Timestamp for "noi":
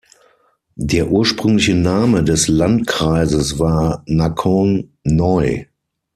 5.03-5.67